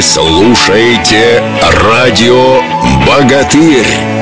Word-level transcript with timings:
Слушаете 0.00 1.42
радио 1.82 2.60
«Богатырь». 3.06 4.13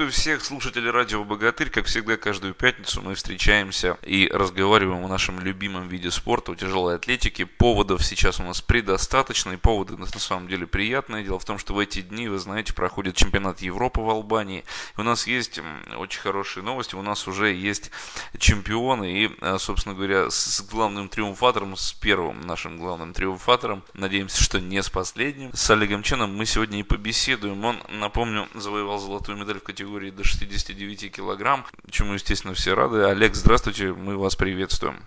Приветствую 0.00 0.22
всех 0.22 0.42
слушателей 0.42 0.90
радио 0.90 1.22
«Богатырь». 1.24 1.68
Как 1.68 1.84
всегда, 1.84 2.16
каждую 2.16 2.54
пятницу 2.54 3.02
мы 3.02 3.14
встречаемся 3.14 3.98
и 4.00 4.30
разговариваем 4.32 5.04
о 5.04 5.08
нашем 5.08 5.40
любимом 5.40 5.88
виде 5.88 6.10
спорта, 6.10 6.52
о 6.52 6.54
тяжелой 6.54 6.94
атлетике. 6.94 7.44
Поводов 7.44 8.02
сейчас 8.02 8.40
у 8.40 8.42
нас 8.42 8.62
предостаточно, 8.62 9.50
и 9.52 9.56
поводы 9.58 9.98
на 9.98 10.06
самом 10.06 10.48
деле 10.48 10.66
приятные. 10.66 11.24
Дело 11.24 11.38
в 11.38 11.44
том, 11.44 11.58
что 11.58 11.74
в 11.74 11.78
эти 11.78 12.00
дни, 12.00 12.28
вы 12.28 12.38
знаете, 12.38 12.72
проходит 12.72 13.14
чемпионат 13.14 13.60
Европы 13.60 14.00
в 14.00 14.08
Албании. 14.08 14.64
И 14.96 15.00
у 15.02 15.04
нас 15.04 15.26
есть 15.26 15.60
очень 15.94 16.20
хорошие 16.20 16.64
новости. 16.64 16.94
У 16.94 17.02
нас 17.02 17.28
уже 17.28 17.52
есть 17.52 17.90
чемпионы. 18.38 19.24
И, 19.24 19.30
э, 19.42 19.58
собственно 19.58 19.94
говоря, 19.94 20.30
с 20.30 20.62
главным 20.62 21.10
триумфатором, 21.10 21.76
с 21.76 21.92
первым 21.92 22.40
нашим 22.40 22.78
главным 22.78 23.12
триумфатором, 23.12 23.82
надеемся, 23.92 24.42
что 24.42 24.60
не 24.60 24.82
с 24.82 24.88
последним, 24.88 25.52
с 25.52 25.68
Олегом 25.68 26.02
Ченом 26.02 26.34
мы 26.34 26.46
сегодня 26.46 26.80
и 26.80 26.84
побеседуем. 26.84 27.62
Он, 27.62 27.82
напомню, 27.90 28.48
завоевал 28.54 28.98
золотую 28.98 29.36
медаль 29.36 29.60
в 29.60 29.62
категории 29.62 29.89
до 29.98 30.24
69 30.24 31.12
килограмм, 31.12 31.66
чему, 31.90 32.14
естественно, 32.14 32.54
все 32.54 32.74
рады. 32.74 33.02
Олег, 33.02 33.34
здравствуйте, 33.34 33.92
мы 33.92 34.16
вас 34.16 34.36
приветствуем. 34.36 35.02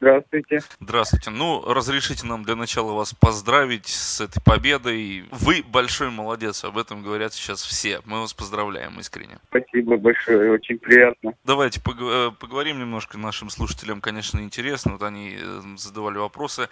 Здравствуйте. 0.00 0.60
Здравствуйте. 0.80 1.30
Ну, 1.30 1.62
разрешите 1.66 2.26
нам 2.26 2.42
для 2.44 2.56
начала 2.56 2.92
вас 2.92 3.14
поздравить 3.14 3.86
с 3.86 4.20
этой 4.20 4.42
победой. 4.42 5.24
Вы 5.30 5.64
большой 5.66 6.10
молодец, 6.10 6.64
об 6.64 6.78
этом 6.78 7.02
говорят 7.02 7.32
сейчас 7.32 7.62
все. 7.62 8.00
Мы 8.04 8.20
вас 8.20 8.34
поздравляем 8.34 8.98
искренне. 9.00 9.38
Спасибо 9.48 9.96
большое, 9.96 10.52
очень 10.52 10.78
приятно. 10.78 11.32
Давайте 11.44 11.80
э, 11.80 12.30
поговорим 12.38 12.80
немножко 12.80 13.18
нашим 13.18 13.50
слушателям, 13.50 14.00
конечно, 14.00 14.40
интересно. 14.40 14.92
Вот 14.92 15.02
они 15.02 15.36
э, 15.38 15.60
задавали 15.76 16.18
вопросы. 16.18 16.68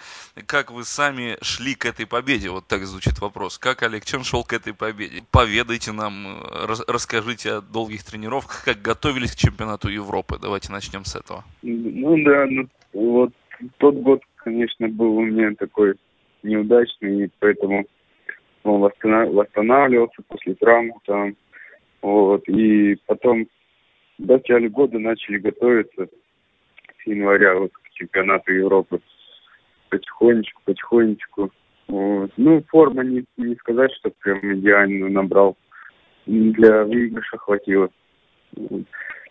Как 0.47 0.71
вы 0.71 0.85
сами 0.85 1.39
шли 1.41 1.75
к 1.75 1.87
этой 1.87 2.07
победе? 2.07 2.51
Вот 2.51 2.67
так 2.67 2.85
звучит 2.85 3.21
вопрос. 3.21 3.59
Как 3.59 3.83
Олег 3.83 4.05
Чен 4.05 4.25
шел 4.25 4.45
к 4.45 4.53
этой 4.53 4.75
победе? 4.75 5.23
Поведайте 5.31 5.93
нам, 5.93 6.43
э, 6.43 6.75
расскажите 6.89 7.55
о 7.55 7.61
долгих 7.61 8.05
тренировках, 8.05 8.65
как 8.65 8.83
готовились 8.83 9.33
к 9.33 9.37
чемпионату 9.37 9.89
Европы. 9.89 10.39
Давайте 10.41 10.73
начнем 10.73 11.05
с 11.05 11.17
этого. 11.17 11.45
Ну 11.63 12.23
да, 12.25 12.47
ну 12.47 12.69
вот 12.93 13.33
тот 13.79 13.95
год, 13.97 14.23
конечно, 14.37 14.89
был 14.89 15.17
у 15.17 15.23
меня 15.23 15.53
такой 15.59 15.95
неудачный, 16.43 17.25
и 17.25 17.31
поэтому 17.39 17.87
он 18.65 18.81
восстанавливался 18.81 20.23
после 20.29 20.55
травмы 20.55 20.95
там. 21.05 21.37
Вот, 22.01 22.49
и 22.49 22.97
потом 23.07 23.47
в 24.19 24.27
начале 24.27 24.69
года 24.69 24.99
начали 24.99 25.39
готовиться 25.39 26.07
с 26.07 27.07
января 27.07 27.55
вот, 27.55 27.73
к 27.73 27.91
чемпионату 27.93 28.53
Европы. 28.53 29.01
Потихонечку, 29.89 30.63
потихонечку. 30.65 31.51
Вот. 31.89 32.31
Ну, 32.37 32.63
форма 32.69 33.05
не, 33.05 33.25
не 33.37 33.55
сказать, 33.57 33.93
что 33.99 34.11
прям 34.21 34.39
идеально 34.55 35.09
набрал. 35.09 35.57
Для 36.27 36.85
выигрыша 36.85 37.37
хватило. 37.37 37.91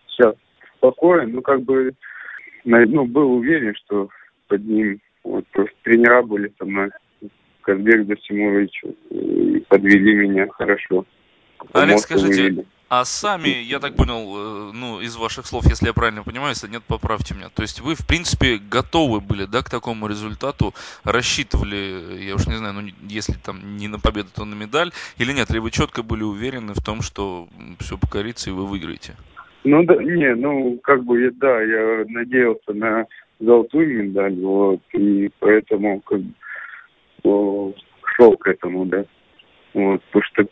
Сейчас 0.07 0.35
спокойно, 0.77 1.27
ну, 1.27 1.41
как 1.41 1.63
бы 1.63 1.93
ну, 2.63 3.05
был 3.05 3.33
уверен, 3.33 3.75
что 3.75 4.09
под 4.47 4.65
ним 4.65 4.99
вот, 5.23 5.45
просто 5.47 5.73
тренера 5.83 6.21
были 6.21 6.51
со 6.57 6.65
мной, 6.65 6.89
Казбек 7.61 8.07
Досимович, 8.07 8.83
и 9.09 9.63
подвели 9.67 10.15
меня 10.15 10.47
хорошо. 10.49 11.05
Олег, 11.73 11.99
скажите, 11.99 12.43
увидели. 12.43 12.65
а 12.89 13.05
сами, 13.05 13.49
я 13.49 13.79
так 13.79 13.95
понял, 13.95 14.35
э, 14.35 14.71
ну, 14.73 14.99
из 14.99 15.15
ваших 15.15 15.45
слов, 15.45 15.65
если 15.65 15.85
я 15.85 15.93
правильно 15.93 16.23
понимаю, 16.23 16.49
если 16.49 16.67
нет, 16.67 16.83
поправьте 16.87 17.35
меня. 17.35 17.49
То 17.49 17.61
есть 17.61 17.81
вы, 17.81 17.93
в 17.93 18.05
принципе, 18.07 18.57
готовы 18.57 19.21
были, 19.21 19.45
да, 19.45 19.61
к 19.61 19.69
такому 19.69 20.07
результату, 20.07 20.73
рассчитывали, 21.03 22.23
я 22.23 22.33
уж 22.33 22.47
не 22.47 22.55
знаю, 22.55 22.73
ну, 22.73 22.89
если 23.07 23.33
там 23.33 23.77
не 23.77 23.87
на 23.87 23.99
победу, 23.99 24.29
то 24.33 24.43
на 24.43 24.55
медаль, 24.55 24.91
или 25.17 25.31
нет, 25.33 25.51
или 25.51 25.59
вы 25.59 25.69
четко 25.69 26.01
были 26.01 26.23
уверены 26.23 26.73
в 26.73 26.83
том, 26.83 27.03
что 27.03 27.47
все 27.79 27.97
покорится 27.97 28.49
и 28.49 28.53
вы 28.53 28.65
выиграете? 28.65 29.15
Ну 29.63 29.83
да, 29.83 29.95
не, 30.03 30.33
ну 30.35 30.79
как 30.83 31.03
бы 31.03 31.29
да, 31.31 31.61
я 31.61 32.05
надеялся 32.07 32.73
на 32.73 33.05
золотую 33.39 34.05
медаль, 34.05 34.35
вот, 34.39 34.81
и 34.93 35.29
поэтому 35.39 36.01
как 36.01 36.21
бы 37.23 37.75
шел 38.15 38.37
к 38.37 38.47
этому, 38.47 38.85
да. 38.85 39.05
Вот, 39.73 40.01
потому 40.11 40.23
что 40.23 40.47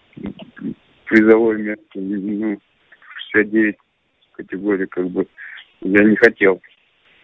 призовое 1.05 1.57
место, 1.57 1.83
ну, 1.95 2.59
69 3.31 3.75
категории, 4.33 4.85
как 4.85 5.09
бы, 5.09 5.27
я 5.81 6.03
не 6.03 6.15
хотел 6.15 6.61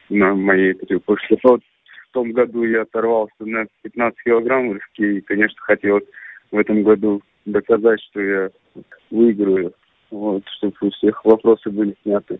на 0.09 0.33
моей 0.33 0.73
потому 0.73 1.17
что 1.17 1.37
вот 1.43 1.61
в 2.09 2.13
том 2.13 2.31
году 2.31 2.63
я 2.63 2.81
оторвался 2.81 3.33
на 3.39 3.65
15 3.83 4.19
килограмм 4.23 4.69
в 4.69 4.99
и, 4.99 5.21
конечно, 5.21 5.57
хотелось 5.59 6.05
в 6.51 6.57
этом 6.57 6.83
году 6.83 7.21
доказать, 7.45 8.01
что 8.09 8.21
я 8.21 8.49
выиграю 9.11 9.73
вот, 10.15 10.43
чтобы 10.57 10.75
у 10.81 10.89
всех 10.91 11.23
вопросы 11.25 11.69
были 11.69 11.95
сняты. 12.03 12.39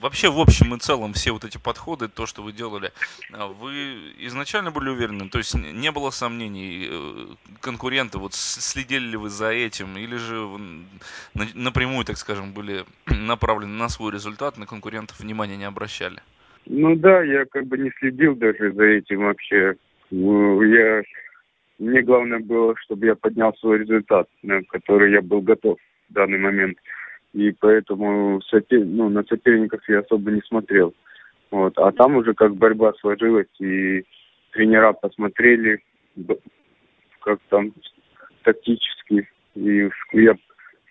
Вообще, 0.00 0.28
в 0.28 0.38
общем 0.38 0.74
и 0.74 0.78
целом, 0.78 1.12
все 1.12 1.32
вот 1.32 1.44
эти 1.44 1.56
подходы, 1.56 2.08
то, 2.08 2.26
что 2.26 2.42
вы 2.42 2.52
делали, 2.52 2.90
а, 3.32 3.46
вы 3.46 3.72
изначально 4.18 4.70
были 4.70 4.90
уверены? 4.90 5.28
То 5.28 5.38
есть 5.38 5.54
не 5.54 5.90
было 5.92 6.10
сомнений, 6.10 6.88
э, 6.90 7.26
конкуренты, 7.60 8.18
вот 8.18 8.34
следили 8.34 9.04
ли 9.12 9.16
вы 9.16 9.28
за 9.28 9.50
этим, 9.50 9.96
или 9.96 10.16
же 10.16 10.48
напрямую, 11.54 12.04
так 12.04 12.16
скажем, 12.16 12.52
были 12.52 12.84
направлены 13.06 13.72
на 13.72 13.88
свой 13.88 14.12
результат, 14.12 14.58
на 14.58 14.66
конкурентов 14.66 15.20
внимания 15.20 15.56
не 15.56 15.64
обращали? 15.64 16.18
Ну 16.66 16.96
да, 16.96 17.22
я 17.22 17.44
как 17.44 17.66
бы 17.66 17.78
не 17.78 17.90
следил 17.98 18.34
даже 18.34 18.72
за 18.72 18.84
этим 18.84 19.20
вообще. 19.20 19.76
Ну, 20.10 20.62
я, 20.62 21.02
мне 21.78 22.02
главное 22.02 22.40
было, 22.40 22.74
чтобы 22.84 23.06
я 23.06 23.14
поднял 23.14 23.54
свой 23.58 23.78
результат, 23.78 24.28
на 24.42 24.62
который 24.64 25.12
я 25.12 25.22
был 25.22 25.40
готов 25.40 25.78
в 26.08 26.12
данный 26.12 26.38
момент. 26.38 26.78
И 27.32 27.52
поэтому 27.52 28.40
сотер... 28.42 28.84
ну, 28.84 29.08
на 29.08 29.24
соперников 29.24 29.80
я 29.88 30.00
особо 30.00 30.30
не 30.30 30.40
смотрел. 30.42 30.94
Вот. 31.50 31.76
А 31.78 31.92
там 31.92 32.16
уже 32.16 32.34
как 32.34 32.54
борьба 32.56 32.92
сложилась, 33.00 33.48
и 33.58 34.04
тренера 34.52 34.92
посмотрели, 34.92 35.82
как 37.20 37.40
там 37.48 37.72
тактически. 38.42 39.28
И 39.54 39.88
я 40.12 40.34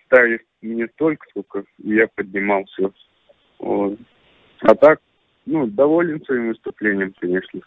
ставили 0.06 0.40
мне 0.62 0.86
столько, 0.94 1.26
сколько 1.30 1.64
я 1.78 2.06
поднимал 2.14 2.64
все. 2.64 2.92
Вот. 3.58 3.98
А 4.60 4.74
так, 4.74 5.00
ну, 5.46 5.66
доволен 5.66 6.22
своим 6.24 6.48
выступлением, 6.48 7.14
конечно. 7.20 7.60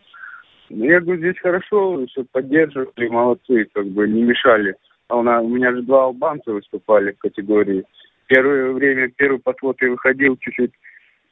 Но 0.70 0.86
я 0.86 1.00
говорю, 1.00 1.20
здесь 1.20 1.40
хорошо, 1.40 2.06
все 2.08 2.26
поддерживали, 2.26 3.08
молодцы, 3.08 3.68
как 3.74 3.86
бы 3.88 4.08
не 4.08 4.24
мешали. 4.24 4.76
А 5.10 5.16
у, 5.16 5.24
нас, 5.24 5.44
у 5.44 5.48
меня 5.48 5.72
же 5.72 5.82
два 5.84 6.06
албанца 6.06 6.52
выступали 6.52 7.12
в 7.12 7.20
категории. 7.20 7.86
Первое 8.28 8.74
время, 8.74 9.10
первый 9.16 9.40
подход 9.40 9.78
я 9.82 9.90
выходил 9.90 10.38
чуть-чуть, 10.38 10.74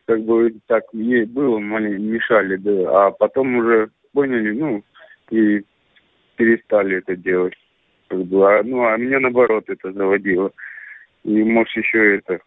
как 0.06 0.22
бы 0.24 0.53
так 0.68 0.84
ей 0.94 1.25
было, 1.25 1.59
мешали, 1.59 2.56
да. 2.56 3.08
А 3.08 3.12
потом 3.12 3.56
уже 3.56 3.90
поняли, 4.14 4.52
ну, 4.52 4.84
и 5.30 5.64
перестали 6.38 6.97
это 6.97 7.16
делать. 7.16 7.53
Как 8.08 8.24
бы, 8.25 8.47
а, 8.47 8.64
ну, 8.64 8.85
а 8.85 8.97
меня 8.97 9.19
наоборот 9.19 9.66
это 9.68 9.91
заводило. 9.91 10.52
И 11.24 11.44
может 11.44 11.75
еще 11.75 12.18
это 12.18 12.40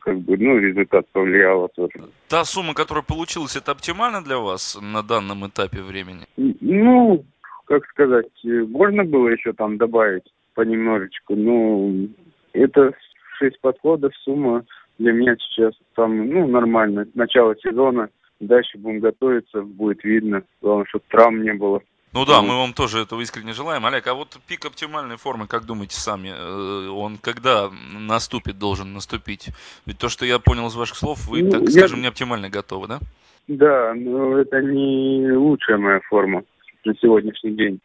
как 0.00 0.18
бы, 0.20 0.36
ну, 0.36 0.58
результат 0.58 1.06
повлияло 1.12 1.68
тоже. 1.68 2.10
Та 2.28 2.44
сумма, 2.44 2.74
которая 2.74 3.04
получилась, 3.04 3.56
это 3.56 3.72
оптимально 3.72 4.22
для 4.22 4.38
вас 4.38 4.78
на 4.80 5.02
данном 5.02 5.46
этапе 5.46 5.80
времени? 5.80 6.26
Ну, 6.36 7.24
как 7.66 7.86
сказать, 7.86 8.26
можно 8.44 9.04
было 9.04 9.28
еще 9.28 9.52
там 9.52 9.76
добавить 9.76 10.24
понемножечку. 10.54 11.34
Ну, 11.34 12.08
это 12.52 12.92
шесть 13.38 13.60
подходов, 13.60 14.12
сумма 14.22 14.64
для 14.98 15.12
меня 15.12 15.36
сейчас 15.36 15.74
там, 15.94 16.28
ну, 16.30 16.46
нормально. 16.46 17.06
Начало 17.14 17.54
сезона, 17.56 18.08
дальше 18.40 18.78
будем 18.78 19.00
готовиться, 19.00 19.62
будет 19.62 20.02
видно. 20.04 20.42
Главное, 20.62 20.86
чтобы 20.86 21.04
травм 21.08 21.42
не 21.42 21.52
было. 21.52 21.80
Ну 22.12 22.24
да, 22.24 22.40
мы 22.40 22.56
вам 22.56 22.72
тоже 22.72 23.00
этого 23.00 23.20
искренне 23.20 23.52
желаем. 23.52 23.84
Олег, 23.84 24.06
а 24.06 24.14
вот 24.14 24.38
пик 24.46 24.64
оптимальной 24.64 25.18
формы, 25.18 25.46
как 25.46 25.66
думаете 25.66 25.96
сами, 25.96 26.28
э, 26.28 26.88
он 26.88 27.18
когда 27.18 27.68
наступит, 27.92 28.58
должен 28.58 28.94
наступить? 28.94 29.48
Ведь 29.84 29.98
то, 29.98 30.08
что 30.08 30.24
я 30.24 30.38
понял 30.38 30.66
из 30.68 30.76
ваших 30.76 30.96
слов, 30.96 31.26
вы, 31.26 31.42
ну, 31.42 31.50
так 31.50 31.62
я... 31.64 31.70
скажем, 31.70 32.00
не 32.00 32.06
оптимально 32.06 32.48
готовы, 32.48 32.86
да? 32.86 33.00
Да, 33.48 33.92
но 33.94 34.38
это 34.38 34.62
не 34.62 35.30
лучшая 35.32 35.76
моя 35.76 36.00
форма 36.08 36.42
на 36.86 36.94
сегодняшний 36.94 37.52
день 37.52 37.80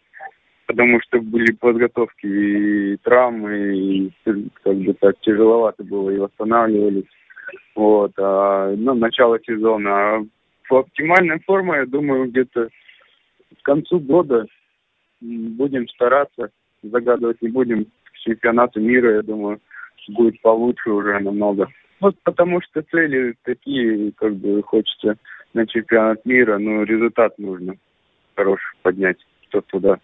потому 0.72 1.02
что 1.02 1.20
были 1.20 1.52
подготовки 1.52 2.26
и 2.26 2.98
травмы, 3.04 3.76
и 3.76 4.12
как 4.64 4.78
бы 4.78 4.94
так 4.94 5.20
тяжеловато 5.20 5.84
было, 5.84 6.10
и 6.12 6.18
восстанавливались. 6.18 7.10
Вот, 7.76 8.14
а, 8.18 8.74
ну, 8.78 8.94
начало 8.94 9.38
сезона. 9.46 9.90
А 9.90 10.24
в 10.70 10.76
оптимальной 10.76 11.42
форме, 11.42 11.80
я 11.80 11.86
думаю, 11.86 12.30
где-то 12.30 12.70
к 13.60 13.64
концу 13.64 14.00
года 14.00 14.46
будем 15.20 15.90
стараться, 15.90 16.52
загадывать 16.84 17.42
не 17.42 17.50
будем, 17.50 17.86
к 17.86 18.18
чемпионату 18.24 18.80
мира, 18.80 19.16
я 19.16 19.22
думаю, 19.24 19.60
будет 20.08 20.42
получше 20.42 20.90
уже 20.90 21.20
намного. 21.20 21.68
Вот 22.00 22.16
потому 22.24 22.62
что 22.62 22.82
цели 22.84 23.36
такие, 23.44 24.14
как 24.14 24.36
бы 24.36 24.64
хочется 24.64 25.18
на 25.54 25.68
чемпионат 25.68 26.26
мира, 26.26 26.58
но 26.58 26.84
результат 26.84 27.38
нужно 27.38 27.76
хороший 28.36 28.76
поднять. 28.82 29.18
просто 29.50 29.70
туда 29.70 30.00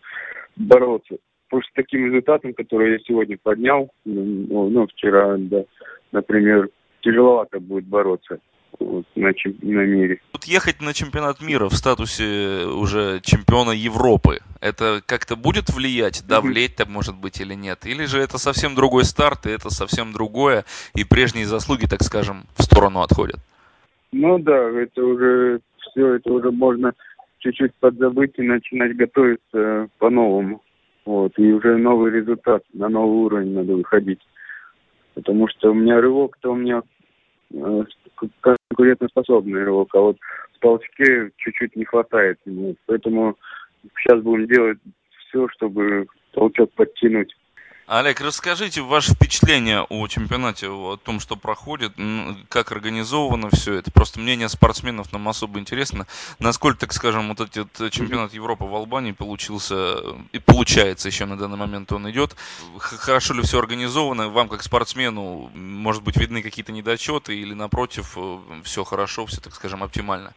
бороться. 0.55 1.17
Потому 1.49 1.63
что 1.63 1.71
таким 1.75 2.05
результатом, 2.05 2.53
который 2.53 2.93
я 2.93 2.99
сегодня 2.99 3.37
поднял, 3.41 3.89
ну, 4.05 4.69
ну 4.69 4.87
вчера, 4.87 5.37
да, 5.37 5.63
например, 6.11 6.69
тяжеловато 7.01 7.59
будет 7.59 7.85
бороться 7.85 8.39
вот, 8.79 9.05
на, 9.15 9.29
на 9.61 9.85
мире. 9.85 10.19
Вот 10.33 10.43
ехать 10.43 10.81
на 10.81 10.93
чемпионат 10.93 11.41
мира 11.41 11.69
в 11.69 11.75
статусе 11.75 12.65
уже 12.65 13.21
чемпиона 13.21 13.71
Европы, 13.71 14.39
это 14.59 15.01
как-то 15.05 15.35
будет 15.35 15.69
влиять, 15.69 16.25
давлеть 16.27 16.75
там 16.75 16.91
может 16.91 17.15
быть 17.15 17.39
или 17.39 17.53
нет? 17.53 17.85
Или 17.85 18.05
же 18.05 18.19
это 18.19 18.37
совсем 18.37 18.75
другой 18.75 19.05
старт, 19.05 19.45
и 19.45 19.51
это 19.51 19.69
совсем 19.69 20.11
другое, 20.11 20.65
и 20.95 21.03
прежние 21.03 21.45
заслуги, 21.45 21.85
так 21.85 22.03
скажем, 22.03 22.43
в 22.57 22.63
сторону 22.63 23.01
отходят? 23.01 23.39
Ну 24.11 24.39
да, 24.39 24.69
это 24.69 25.03
уже 25.03 25.59
все, 25.79 26.15
это 26.15 26.31
уже 26.31 26.51
можно 26.51 26.93
чуть-чуть 27.39 27.73
подзабыть 27.75 28.33
и 28.37 28.41
начинать 28.41 28.95
готовиться 28.95 29.89
по-новому. 29.97 30.61
Вот, 31.05 31.31
и 31.37 31.53
уже 31.53 31.77
новый 31.77 32.11
результат, 32.11 32.63
на 32.73 32.89
новый 32.89 33.25
уровень 33.25 33.53
надо 33.53 33.75
выходить. 33.75 34.19
Потому 35.13 35.47
что 35.47 35.71
у 35.71 35.73
меня 35.73 36.01
рывок-то 36.01 36.51
у 36.51 36.55
меня 36.55 36.83
э, 37.53 37.83
конкурентоспособный 38.41 39.63
рывок, 39.63 39.89
а 39.95 39.99
вот 39.99 40.17
в 40.53 40.59
толчке 40.59 41.31
чуть-чуть 41.37 41.75
не 41.75 41.85
хватает. 41.85 42.39
Поэтому 42.85 43.37
сейчас 43.97 44.21
будем 44.21 44.47
делать 44.47 44.79
все, 45.27 45.47
чтобы 45.49 46.07
толчок 46.31 46.71
подтянуть. 46.73 47.35
Олег, 47.87 48.19
расскажите 48.19 48.81
ваше 48.81 49.13
впечатление 49.13 49.81
о 49.81 50.07
чемпионате, 50.09 50.67
о 50.67 50.97
том, 50.97 51.21
что 51.21 51.37
проходит, 51.37 51.93
как 52.49 52.73
организовано 52.73 53.49
все 53.49 53.75
это. 53.75 53.91
Просто 53.91 54.19
мнение 54.19 54.49
спортсменов 54.49 55.13
нам 55.13 55.29
особо 55.29 55.59
интересно. 55.59 56.05
Насколько, 56.37 56.81
так 56.81 56.91
скажем, 56.91 57.29
вот 57.29 57.39
этот 57.39 57.93
чемпионат 57.93 58.33
Европы 58.33 58.65
в 58.65 58.75
Албании 58.75 59.13
получился 59.13 59.99
и 60.33 60.39
получается 60.39 61.07
еще 61.07 61.23
на 61.23 61.37
данный 61.37 61.55
момент 61.55 61.93
он 61.93 62.11
идет. 62.11 62.35
Хорошо 62.77 63.33
ли 63.33 63.41
все 63.43 63.57
организовано? 63.57 64.27
Вам, 64.27 64.49
как 64.49 64.63
спортсмену, 64.63 65.49
может 65.55 66.03
быть, 66.03 66.17
видны 66.17 66.41
какие-то 66.41 66.73
недочеты 66.73 67.37
или, 67.37 67.53
напротив, 67.53 68.17
э, 68.17 68.37
все 68.63 68.83
хорошо, 68.83 69.25
все, 69.27 69.39
так 69.39 69.53
скажем, 69.53 69.81
оптимально? 69.81 70.33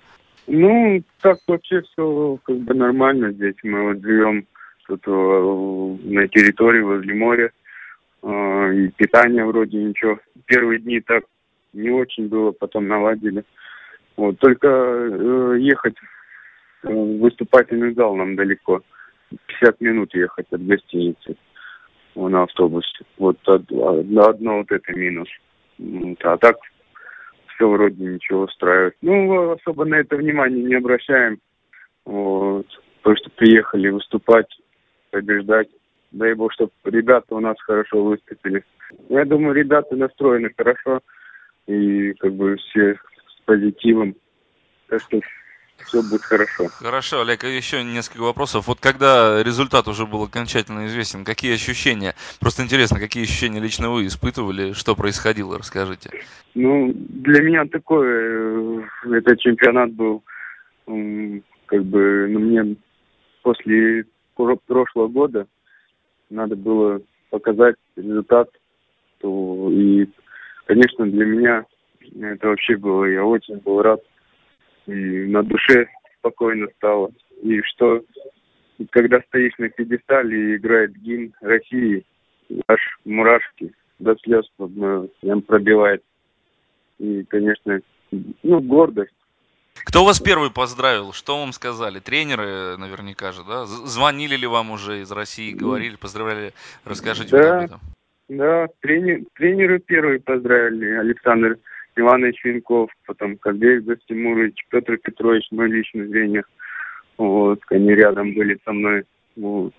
Ну, 0.46 1.02
так 1.20 1.38
вообще 1.48 1.82
все 1.82 2.38
как 2.44 2.58
бы 2.58 2.74
нормально 2.74 3.32
здесь. 3.32 3.56
Мы 3.64 3.92
вот 3.92 4.02
живем 4.02 4.46
тут 4.90 5.02
э, 5.06 5.10
на 5.10 6.26
территории 6.28 6.80
возле 6.80 7.14
моря. 7.14 7.50
Э, 8.22 8.74
и 8.74 8.88
питание 8.88 9.44
вроде 9.44 9.78
ничего. 9.78 10.18
Первые 10.46 10.80
дни 10.80 11.00
так 11.00 11.24
не 11.72 11.90
очень 11.90 12.28
было, 12.28 12.50
потом 12.50 12.88
наладили. 12.88 13.44
Вот, 14.16 14.38
только 14.38 14.68
э, 14.68 15.56
ехать 15.60 15.94
в 16.82 17.18
выступательный 17.18 17.94
зал 17.94 18.16
нам 18.16 18.36
далеко. 18.36 18.82
50 19.60 19.80
минут 19.80 20.14
ехать 20.14 20.46
от 20.50 20.66
гостиницы 20.66 21.36
на 22.16 22.42
автобусе. 22.42 23.04
Вот 23.16 23.38
одно, 23.46 24.56
вот 24.58 24.72
это 24.72 24.92
минус. 24.92 25.28
А 26.22 26.36
так 26.36 26.56
все 27.54 27.68
вроде 27.68 28.02
ничего 28.02 28.42
устраивает. 28.42 28.96
Ну, 29.02 29.52
особо 29.52 29.84
на 29.84 29.96
это 29.96 30.16
внимание 30.16 30.64
не 30.64 30.74
обращаем. 30.74 31.38
Вот. 32.04 32.66
Что 33.00 33.30
приехали 33.36 33.90
выступать 33.90 34.48
побеждать. 35.10 35.68
Дай 36.12 36.34
бог, 36.34 36.52
чтобы 36.52 36.72
ребята 36.84 37.34
у 37.34 37.40
нас 37.40 37.56
хорошо 37.60 38.02
выступили. 38.02 38.64
Я 39.08 39.24
думаю, 39.24 39.54
ребята 39.54 39.94
настроены 39.94 40.50
хорошо 40.56 41.00
и 41.66 42.12
как 42.14 42.32
бы 42.32 42.56
все 42.56 42.94
с 42.94 43.44
позитивом. 43.44 44.16
Так 44.88 45.00
что 45.02 45.20
все 45.86 46.02
будет 46.02 46.22
хорошо. 46.22 46.66
Хорошо, 46.68 47.22
Олег, 47.22 47.44
еще 47.44 47.82
несколько 47.82 48.22
вопросов. 48.22 48.66
Вот 48.66 48.80
когда 48.80 49.42
результат 49.42 49.88
уже 49.88 50.06
был 50.06 50.24
окончательно 50.24 50.86
известен, 50.86 51.24
какие 51.24 51.54
ощущения? 51.54 52.14
Просто 52.40 52.62
интересно, 52.62 52.98
какие 52.98 53.24
ощущения 53.24 53.60
лично 53.60 53.90
вы 53.90 54.06
испытывали, 54.06 54.72
что 54.72 54.94
происходило, 54.94 55.58
расскажите. 55.58 56.10
Ну, 56.54 56.92
для 56.94 57.42
меня 57.42 57.64
такой, 57.66 58.06
э, 58.08 58.82
этот 59.12 59.40
чемпионат 59.40 59.92
был, 59.92 60.22
как 61.66 61.84
бы, 61.84 62.26
ну, 62.28 62.40
мне 62.40 62.76
после 63.42 64.04
прошлого 64.66 65.08
года 65.08 65.46
надо 66.30 66.56
было 66.56 67.00
показать 67.30 67.76
результат. 67.96 68.48
То, 69.18 69.68
и, 69.70 70.06
конечно, 70.66 71.06
для 71.06 71.26
меня 71.26 71.66
это 72.20 72.48
вообще 72.48 72.76
было, 72.76 73.04
я 73.04 73.24
очень 73.24 73.58
был 73.58 73.82
рад. 73.82 74.00
И 74.86 74.92
на 75.26 75.42
душе 75.42 75.88
спокойно 76.18 76.68
стало. 76.76 77.10
И 77.42 77.60
что, 77.62 78.02
когда 78.90 79.20
стоишь 79.28 79.56
на 79.58 79.68
пьедестале 79.68 80.54
и 80.54 80.56
играет 80.56 80.96
гимн 80.96 81.32
России, 81.40 82.04
аж 82.66 82.80
мурашки 83.04 83.72
до 83.98 84.16
слез 84.22 84.46
прям 85.20 85.42
пробивает. 85.42 86.02
И, 86.98 87.24
конечно, 87.24 87.80
ну, 88.10 88.60
гордость 88.60 89.14
кто 89.74 90.04
вас 90.04 90.20
первый 90.20 90.50
поздравил? 90.50 91.12
Что 91.12 91.38
вам 91.38 91.52
сказали? 91.52 92.00
Тренеры 92.00 92.76
наверняка 92.76 93.32
же, 93.32 93.42
да? 93.44 93.66
Звонили 93.66 94.36
ли 94.36 94.46
вам 94.46 94.70
уже 94.70 95.00
из 95.00 95.10
России, 95.10 95.52
говорили, 95.52 95.96
поздравляли? 95.96 96.52
Расскажите 96.84 97.30
да, 97.30 97.58
об 97.58 97.64
этом. 97.64 97.80
Да, 98.28 98.66
тренер, 98.80 99.22
тренеры 99.34 99.80
первые 99.80 100.20
поздравили. 100.20 100.86
Александр 100.86 101.58
Иванович 101.96 102.44
Винков, 102.44 102.90
потом 103.06 103.36
Кобеев 103.36 103.84
Гостимурович, 103.84 104.64
Петр 104.70 104.96
Петрович, 104.98 105.46
мой 105.50 105.68
личный 105.70 106.08
тренер. 106.08 106.44
Вот, 107.16 107.60
они 107.70 107.94
рядом 107.94 108.34
были 108.34 108.58
со 108.64 108.72
мной. 108.72 109.04
Вот. 109.36 109.72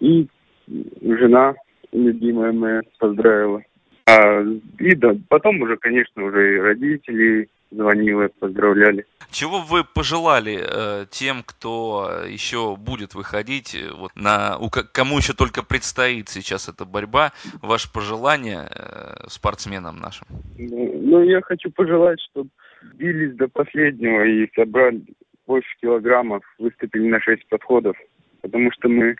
И 0.00 0.28
жена 0.66 1.54
любимая 1.92 2.52
моя 2.52 2.82
поздравила. 2.98 3.62
А, 4.06 4.40
и 4.78 4.94
да, 4.94 5.16
потом 5.28 5.60
уже, 5.62 5.76
конечно, 5.76 6.24
уже 6.24 6.56
и 6.56 6.60
родители, 6.60 7.48
звонили, 7.70 8.28
поздравляли. 8.38 9.04
Чего 9.30 9.58
вы 9.60 9.82
пожелали 9.82 10.60
э, 10.60 11.06
тем, 11.10 11.42
кто 11.44 12.22
еще 12.28 12.76
будет 12.76 13.14
выходить, 13.14 13.74
э, 13.74 13.90
вот 13.92 14.12
на, 14.14 14.56
у, 14.58 14.70
кому 14.70 15.18
еще 15.18 15.32
только 15.32 15.64
предстоит 15.64 16.28
сейчас 16.28 16.68
эта 16.68 16.84
борьба, 16.84 17.32
ваше 17.60 17.92
пожелание 17.92 18.68
э, 18.70 19.26
спортсменам 19.28 19.98
нашим? 19.98 20.26
Ну, 20.56 21.00
ну, 21.02 21.22
я 21.24 21.40
хочу 21.42 21.70
пожелать, 21.72 22.20
чтобы 22.30 22.50
бились 22.94 23.34
до 23.34 23.48
последнего 23.48 24.24
и 24.24 24.48
собрали 24.54 25.02
больше 25.46 25.68
килограммов, 25.80 26.44
выступили 26.58 27.08
на 27.08 27.20
6 27.20 27.48
подходов, 27.48 27.96
потому 28.42 28.70
что 28.72 28.88
мы 28.88 29.16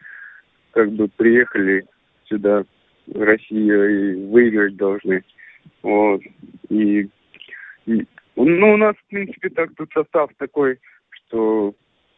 как 0.71 0.93
бы 0.93 1.09
приехали 1.09 1.85
сюда, 2.29 2.65
Россию, 3.15 4.15
и 4.15 4.27
выиграть 4.27 4.77
должны. 4.77 5.23
Вот. 5.83 6.21
И, 6.69 7.09
и 7.87 8.07
ну, 8.37 8.75
у 8.75 8.77
нас, 8.77 8.95
в 8.97 9.11
принципе, 9.11 9.49
так 9.51 9.71
тут 9.77 9.91
состав 9.93 10.31
такой, 10.39 10.79
что 11.11 11.75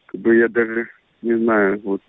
как 0.07 0.21
бы 0.21 0.35
я 0.35 0.47
даже 0.47 0.87
не 1.21 1.37
знаю, 1.37 1.79
вот 1.83 2.01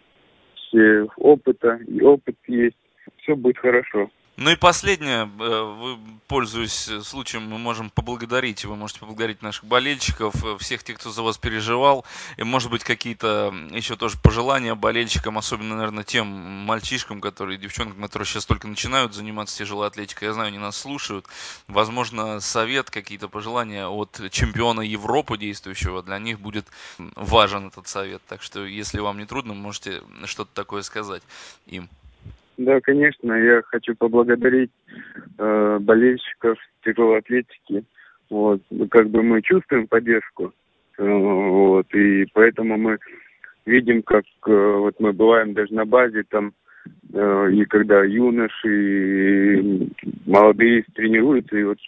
все 0.55 1.07
опыта 1.17 1.81
и 1.87 2.01
опыт 2.01 2.37
есть, 2.47 2.77
все 3.19 3.37
будет 3.37 3.59
хорошо. 3.59 4.11
Ну 4.37 4.51
и 4.51 4.57
последнее, 4.57 5.25
э, 5.25 5.27
вы, 5.27 5.97
пользуясь 6.31 6.89
случаем, 7.03 7.49
мы 7.49 7.59
можем 7.59 7.91
поблагодарить, 7.91 8.65
вы 8.65 8.77
можете 8.77 9.01
поблагодарить 9.01 9.43
наших 9.43 9.65
болельщиков, 9.65 10.33
э, 10.45 10.59
всех 10.61 10.85
тех, 10.85 10.97
кто 10.97 11.11
за 11.11 11.25
вас 11.25 11.39
переживал, 11.39 12.05
и 12.37 12.45
может 12.45 12.71
быть 12.71 12.85
какие-то 12.85 13.53
еще 13.73 13.97
тоже 13.97 14.17
пожелания 14.17 14.77
болельщикам, 14.77 15.39
особенно, 15.39 15.75
наверное, 15.75 16.05
тем 16.05 16.29
мальчишкам, 16.29 17.21
которые, 17.21 17.59
девчонкам, 17.59 18.01
которые 18.01 18.27
сейчас 18.27 18.47
только 18.47 18.69
начинают 18.69 19.13
заниматься 19.13 19.59
тяжелой 19.59 19.89
атлетикой, 19.89 20.29
я 20.29 20.35
знаю, 20.35 20.49
они 20.51 20.59
нас 20.59 20.77
слушают, 20.77 21.27
возможно, 21.67 22.39
совет, 22.39 22.91
какие-то 22.91 23.29
пожелания 23.29 23.89
от 23.89 24.21
чемпиона 24.31 24.83
Европы 24.83 25.37
действующего, 25.37 26.01
для 26.01 26.21
них 26.21 26.39
будет 26.39 26.69
важен 27.17 27.67
этот 27.67 27.89
совет, 27.89 28.23
так 28.29 28.41
что, 28.41 28.65
если 28.65 29.01
вам 29.01 29.19
не 29.19 29.27
трудно, 29.27 29.55
можете 29.55 30.05
что-то 30.27 30.51
такое 30.55 30.83
сказать 30.83 31.25
им. 31.67 31.91
Да, 32.61 32.79
конечно, 32.83 33.33
я 33.33 33.63
хочу 33.63 33.95
поблагодарить 33.95 34.71
э, 35.39 35.79
болельщиков 35.81 36.59
тяжелой 36.85 37.21
атлетики. 37.21 37.85
Вот, 38.29 38.61
как 38.91 39.09
бы 39.09 39.23
мы 39.23 39.41
чувствуем 39.41 39.87
поддержку, 39.87 40.53
э, 40.99 41.03
вот, 41.03 41.87
и 41.95 42.27
поэтому 42.35 42.77
мы 42.77 42.99
видим, 43.65 44.03
как 44.03 44.25
э, 44.47 44.75
вот 44.77 44.95
мы 45.01 45.15
бываем 45.15 45.55
даже 45.55 45.73
на 45.73 45.87
базе 45.87 46.23
там, 46.29 46.53
э, 47.15 47.51
и 47.51 47.65
когда 47.65 48.05
юноши, 48.05 49.61
и 49.61 49.93
молодые 50.27 50.85
тренируются, 50.95 51.57
и 51.57 51.65
вот 51.65 51.79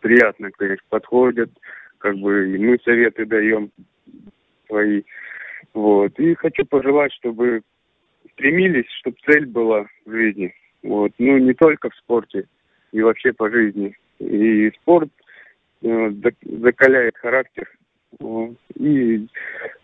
приятно, 0.00 0.50
конечно, 0.50 0.84
подходят, 0.90 1.50
как 1.96 2.18
бы 2.18 2.50
и 2.54 2.58
мы 2.58 2.78
советы 2.84 3.24
даем 3.24 3.70
свои. 4.66 5.02
Вот. 5.72 6.12
И 6.18 6.34
хочу 6.34 6.66
пожелать, 6.66 7.14
чтобы 7.14 7.62
стремились, 8.32 8.90
чтобы 9.00 9.16
цель 9.26 9.46
была 9.46 9.86
в 10.04 10.10
жизни. 10.10 10.54
Вот. 10.82 11.12
Ну, 11.18 11.38
не 11.38 11.54
только 11.54 11.90
в 11.90 11.94
спорте, 11.96 12.46
и 12.92 13.00
вообще 13.02 13.32
по 13.32 13.50
жизни. 13.50 13.96
И 14.18 14.70
спорт 14.80 15.10
э, 15.82 16.12
закаляет 16.42 17.16
характер. 17.16 17.68
Вот. 18.18 18.56
И 18.74 19.26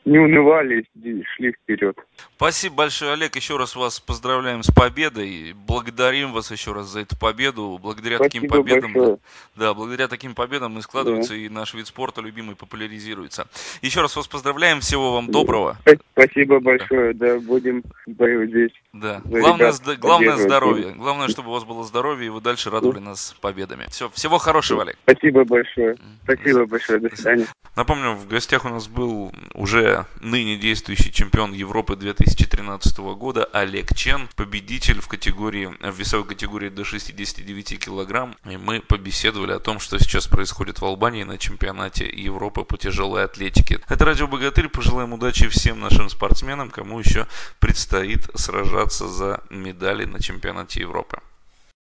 не 0.07 0.19
унывали, 0.19 0.87
шли 1.35 1.53
вперед. 1.53 1.99
Спасибо 2.37 2.77
большое, 2.77 3.13
Олег. 3.13 3.35
Еще 3.35 3.57
раз 3.57 3.75
вас 3.75 3.99
поздравляем 3.99 4.63
с 4.63 4.71
победой. 4.71 5.53
Благодарим 5.67 6.33
вас 6.33 6.53
еще 6.53 6.73
раз 6.73 6.87
за 6.87 7.01
эту 7.01 7.19
победу. 7.19 7.79
Благодаря 7.83 8.17
Спасибо 8.17 8.47
таким 8.47 8.49
победам, 8.49 8.93
большое. 8.93 9.19
да, 9.57 9.75
благодаря 9.75 10.07
таким 10.07 10.35
победам 10.35 10.79
и 10.79 10.83
складывается 10.83 11.33
да. 11.33 11.39
и 11.39 11.49
наш 11.49 11.75
вид 11.75 11.89
спорта 11.89 12.21
любимый 12.21 12.55
популяризируется. 12.55 13.49
Еще 13.83 14.01
раз 14.01 14.15
вас 14.15 14.29
поздравляем. 14.29 14.81
Всего 14.81 15.13
вам 15.13 15.31
доброго. 15.31 15.77
Спасибо 16.13 16.61
большое. 16.61 17.13
Да, 17.13 17.35
да 17.35 17.41
будем 17.41 17.83
здесь. 18.07 18.73
Да. 18.93 19.21
Главное, 19.25 19.73
ребят, 19.73 19.99
главное 19.99 20.37
здоровье. 20.37 20.93
Главное, 20.93 21.27
чтобы 21.29 21.49
у 21.49 21.53
вас 21.53 21.65
было 21.65 21.83
здоровье 21.83 22.27
и 22.27 22.31
вы 22.31 22.41
дальше 22.41 22.71
радовали 22.71 23.01
нас 23.01 23.35
победами. 23.41 23.87
Все, 23.91 24.09
всего 24.11 24.39
хорошего, 24.39 24.83
Олег. 24.83 24.97
Спасибо 25.03 25.45
большое. 25.45 25.97
Спасибо 26.23 26.65
большое. 26.67 27.01
До 27.01 27.17
свидания. 27.17 27.47
Напомню, 27.75 28.13
в 28.13 28.29
гостях 28.29 28.65
у 28.65 28.69
нас 28.69 28.87
был 28.87 29.33
уже 29.53 29.96
ныне 30.21 30.57
действующий 30.57 31.13
чемпион 31.13 31.53
Европы 31.53 31.97
2013 31.97 32.99
года 32.99 33.45
Олег 33.45 33.95
Чен, 33.95 34.29
победитель 34.37 35.01
в 35.01 35.09
категории, 35.09 35.75
в 35.81 35.97
весовой 35.97 36.27
категории 36.27 36.69
до 36.69 36.85
69 36.85 37.79
килограмм. 37.79 38.37
И 38.45 38.57
мы 38.57 38.81
побеседовали 38.81 39.53
о 39.53 39.61
том, 39.61 39.79
что 39.79 39.99
сейчас 39.99 40.27
происходит 40.27 40.81
в 40.81 40.85
Албании 40.85 41.23
на 41.23 41.39
чемпионате 41.39 42.07
Европы 42.09 42.65
по 42.65 42.77
тяжелой 42.77 43.25
атлетике. 43.25 43.81
Это 43.89 44.05
Радио 44.05 44.27
Богатырь. 44.27 44.69
Пожелаем 44.69 45.13
удачи 45.13 45.49
всем 45.49 45.81
нашим 45.81 46.09
спортсменам, 46.09 46.71
кому 46.71 46.99
еще 46.99 47.27
предстоит 47.61 48.29
сражаться 48.35 49.09
за 49.09 49.43
медали 49.51 50.05
на 50.05 50.21
чемпионате 50.21 50.81
Европы. 50.81 51.21